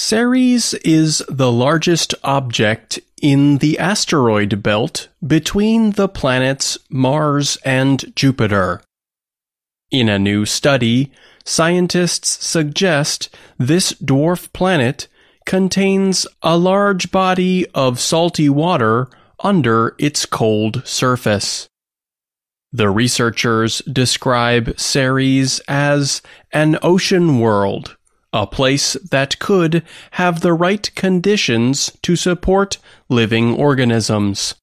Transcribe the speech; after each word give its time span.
Ceres 0.00 0.74
is 0.84 1.24
the 1.28 1.50
largest 1.50 2.14
object 2.22 3.00
in 3.20 3.58
the 3.58 3.80
asteroid 3.80 4.62
belt 4.62 5.08
between 5.26 5.90
the 5.90 6.08
planets 6.08 6.78
Mars 6.88 7.58
and 7.64 8.14
Jupiter. 8.14 8.80
In 9.90 10.08
a 10.08 10.16
new 10.16 10.46
study, 10.46 11.10
scientists 11.44 12.46
suggest 12.46 13.28
this 13.58 13.92
dwarf 13.94 14.52
planet 14.52 15.08
contains 15.44 16.28
a 16.42 16.56
large 16.56 17.10
body 17.10 17.66
of 17.74 17.98
salty 17.98 18.48
water 18.48 19.10
under 19.40 19.96
its 19.98 20.26
cold 20.26 20.86
surface. 20.86 21.66
The 22.70 22.88
researchers 22.88 23.78
describe 23.80 24.78
Ceres 24.78 25.60
as 25.66 26.22
an 26.52 26.78
ocean 26.82 27.40
world 27.40 27.96
a 28.32 28.46
place 28.46 28.94
that 29.10 29.38
could 29.38 29.82
have 30.12 30.40
the 30.40 30.52
right 30.52 30.94
conditions 30.94 31.90
to 32.02 32.16
support 32.16 32.78
living 33.08 33.54
organisms. 33.54 34.54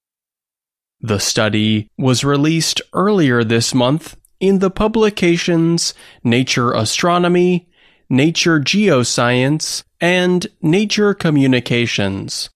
The 1.02 1.20
study 1.20 1.90
was 1.98 2.23
released 2.23 2.82
earlier 2.94 3.44
this 3.44 3.73
month 3.73 4.18
in 4.40 4.59
the 4.59 4.70
publications 4.70 5.94
Nature 6.23 6.73
Astronomy, 6.73 7.68
Nature 8.09 8.59
Geoscience, 8.59 9.84
and 10.00 10.48
Nature 10.62 11.14
Communications. 11.14 12.50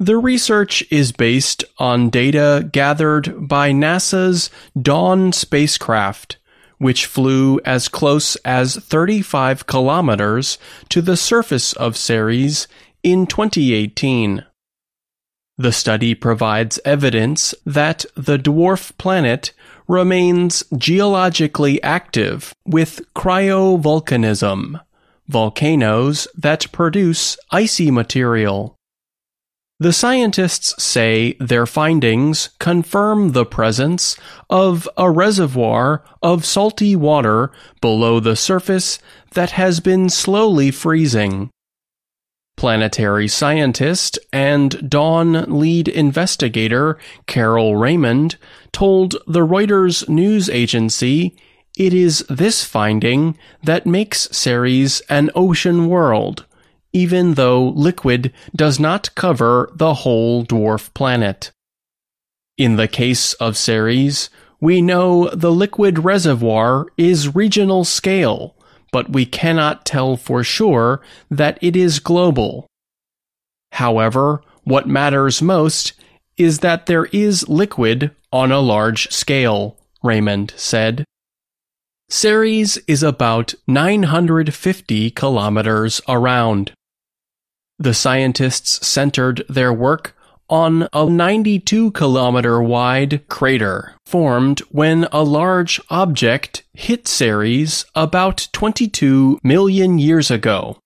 The 0.00 0.16
research 0.16 0.84
is 0.90 1.10
based 1.10 1.64
on 1.78 2.08
data 2.08 2.68
gathered 2.72 3.48
by 3.48 3.72
NASA's 3.72 4.48
Dawn 4.80 5.32
spacecraft 5.32 6.37
which 6.78 7.06
flew 7.06 7.60
as 7.64 7.88
close 7.88 8.36
as 8.44 8.76
35 8.76 9.66
kilometers 9.66 10.58
to 10.88 11.02
the 11.02 11.16
surface 11.16 11.72
of 11.74 11.96
Ceres 11.96 12.66
in 13.02 13.26
2018. 13.26 14.44
The 15.56 15.72
study 15.72 16.14
provides 16.14 16.78
evidence 16.84 17.52
that 17.66 18.04
the 18.14 18.38
dwarf 18.38 18.96
planet 18.96 19.52
remains 19.88 20.62
geologically 20.76 21.82
active 21.82 22.54
with 22.64 23.00
cryovolcanism, 23.14 24.80
volcanoes 25.26 26.28
that 26.36 26.70
produce 26.70 27.36
icy 27.50 27.90
material. 27.90 28.77
The 29.80 29.92
scientists 29.92 30.82
say 30.82 31.36
their 31.38 31.64
findings 31.64 32.50
confirm 32.58 33.30
the 33.30 33.46
presence 33.46 34.16
of 34.50 34.88
a 34.96 35.08
reservoir 35.08 36.02
of 36.20 36.44
salty 36.44 36.96
water 36.96 37.52
below 37.80 38.18
the 38.18 38.34
surface 38.34 38.98
that 39.34 39.52
has 39.52 39.78
been 39.78 40.08
slowly 40.08 40.72
freezing. 40.72 41.50
Planetary 42.56 43.28
scientist 43.28 44.18
and 44.32 44.90
Dawn 44.90 45.44
lead 45.60 45.86
investigator 45.86 46.98
Carol 47.28 47.76
Raymond 47.76 48.36
told 48.72 49.12
the 49.28 49.46
Reuters 49.46 50.08
news 50.08 50.50
agency 50.50 51.36
it 51.76 51.94
is 51.94 52.26
this 52.28 52.64
finding 52.64 53.38
that 53.62 53.86
makes 53.86 54.28
Ceres 54.32 55.02
an 55.08 55.30
ocean 55.36 55.88
world 55.88 56.46
even 56.92 57.34
though 57.34 57.68
liquid 57.68 58.32
does 58.54 58.80
not 58.80 59.14
cover 59.14 59.70
the 59.74 59.94
whole 59.94 60.44
dwarf 60.44 60.92
planet. 60.94 61.50
In 62.56 62.76
the 62.76 62.88
case 62.88 63.34
of 63.34 63.56
Ceres, 63.56 64.30
we 64.60 64.82
know 64.82 65.28
the 65.30 65.52
liquid 65.52 66.00
reservoir 66.00 66.86
is 66.96 67.34
regional 67.34 67.84
scale, 67.84 68.56
but 68.90 69.10
we 69.10 69.24
cannot 69.24 69.84
tell 69.84 70.16
for 70.16 70.42
sure 70.42 71.00
that 71.30 71.58
it 71.60 71.76
is 71.76 72.00
global. 72.00 72.66
However, 73.72 74.42
what 74.64 74.88
matters 74.88 75.40
most 75.40 75.92
is 76.36 76.60
that 76.60 76.86
there 76.86 77.06
is 77.06 77.48
liquid 77.48 78.10
on 78.32 78.50
a 78.50 78.60
large 78.60 79.10
scale, 79.10 79.76
Raymond 80.02 80.52
said. 80.56 81.04
Ceres 82.10 82.78
is 82.86 83.02
about 83.02 83.54
950 83.66 85.10
kilometers 85.10 86.00
around. 86.08 86.72
The 87.78 87.92
scientists 87.92 88.86
centered 88.86 89.44
their 89.48 89.74
work 89.74 90.16
on 90.48 90.88
a 90.94 91.04
92 91.04 91.90
kilometer 91.90 92.62
wide 92.62 93.28
crater 93.28 93.94
formed 94.06 94.60
when 94.70 95.06
a 95.12 95.22
large 95.22 95.78
object 95.90 96.64
hit 96.72 97.06
Ceres 97.06 97.84
about 97.94 98.48
22 98.52 99.38
million 99.42 99.98
years 99.98 100.30
ago. 100.30 100.78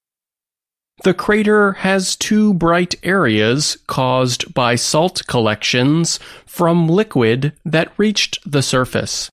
The 1.05 1.15
crater 1.15 1.75
has 1.75 2.17
two 2.17 2.53
bright 2.53 2.97
areas 3.05 3.79
caused 3.87 4.53
by 4.55 4.75
salt 4.75 5.23
collections 5.29 6.19
from 6.47 6.89
liquid 6.89 7.53
that 7.65 7.93
reached 7.97 8.39
the 8.45 8.63
surface. 8.63 9.31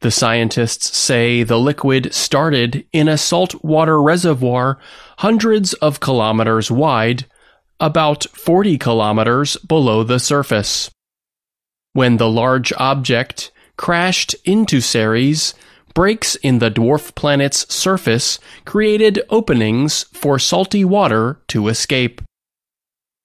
The 0.00 0.10
scientists 0.12 0.96
say 0.96 1.42
the 1.42 1.58
liquid 1.58 2.14
started 2.14 2.86
in 2.92 3.08
a 3.08 3.18
saltwater 3.18 4.00
reservoir 4.00 4.78
hundreds 5.18 5.72
of 5.74 5.98
kilometers 5.98 6.70
wide, 6.70 7.26
about 7.80 8.24
40 8.32 8.78
kilometers 8.78 9.56
below 9.56 10.04
the 10.04 10.20
surface. 10.20 10.90
When 11.94 12.18
the 12.18 12.30
large 12.30 12.72
object 12.76 13.50
crashed 13.76 14.36
into 14.44 14.80
Ceres, 14.80 15.54
breaks 15.94 16.36
in 16.36 16.60
the 16.60 16.70
dwarf 16.70 17.12
planet's 17.16 17.72
surface 17.74 18.38
created 18.64 19.20
openings 19.30 20.04
for 20.12 20.38
salty 20.38 20.84
water 20.84 21.40
to 21.48 21.66
escape. 21.66 22.22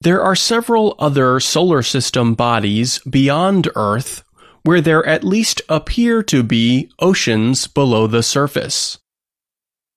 There 0.02 0.24
are 0.24 0.36
several 0.36 0.96
other 0.98 1.40
solar 1.40 1.84
system 1.84 2.34
bodies 2.34 2.98
beyond 3.08 3.70
Earth 3.76 4.24
where 4.64 4.82
there 4.82 5.06
at 5.06 5.24
least 5.24 5.62
appear 5.70 6.24
to 6.24 6.42
be 6.42 6.90
oceans 7.00 7.68
below 7.68 8.08
the 8.08 8.24
surface. 8.24 8.98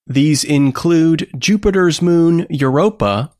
These 0.06 0.44
include 0.44 1.28
Jupiter's 1.38 2.00
moon 2.00 2.46
Europa, 2.50 3.32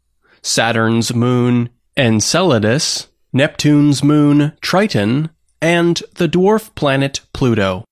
Saturn's 0.43 1.15
moon 1.15 1.69
Enceladus, 1.97 3.09
Neptune's 3.33 4.03
moon 4.03 4.53
Triton, 4.61 5.31
and 5.61 6.03
the 6.15 6.29
dwarf 6.29 6.75
planet 6.75 7.21
Pluto. 7.33 7.85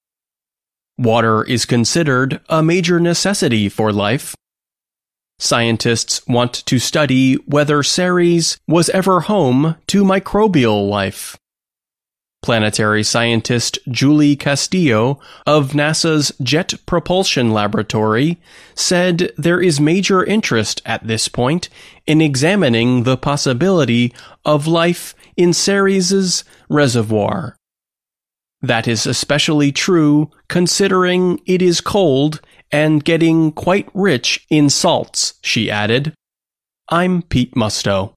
Water 0.97 1.43
is 1.43 1.65
considered 1.65 2.41
a 2.49 2.62
major 2.62 3.00
necessity 3.00 3.69
for 3.69 3.93
life. 3.93 4.34
Scientists 5.39 6.25
want 6.28 6.53
to 6.67 6.78
study 6.78 7.34
whether 7.47 7.83
Ceres 7.83 8.59
was 8.69 8.89
ever 8.91 9.21
home 9.21 9.77
to 9.89 10.05
microbial 10.05 10.89
life. 10.89 11.37
Planetary 12.44 13.03
scientist 13.03 13.78
Julie 13.88 14.37
Castillo 14.37 15.19
of 15.47 15.71
NASA's 15.71 16.31
Jet 16.43 16.75
Propulsion 16.84 17.55
Laboratory 17.55 18.38
said 18.75 19.32
there 19.38 19.62
is 19.62 19.81
major 19.81 20.22
interest 20.22 20.82
at 20.84 21.06
this 21.06 21.27
point 21.27 21.71
in 22.06 22.21
examining 22.21 23.05
the 23.05 23.16
possibility 23.16 24.12
of 24.44 24.66
life 24.66 25.15
in 25.38 25.55
Ceres' 25.55 26.44
reservoir. 26.69 27.56
That 28.61 28.87
is 28.87 29.06
especially 29.06 29.72
true 29.72 30.31
considering 30.47 31.41
it 31.47 31.62
is 31.62 31.81
cold 31.81 32.43
and 32.71 33.03
getting 33.03 33.53
quite 33.53 33.88
rich 33.94 34.44
in 34.50 34.69
salts, 34.69 35.32
she 35.41 35.71
added. 35.71 36.12
I'm 36.91 37.22
Pete 37.22 37.55
Musto. 37.55 38.12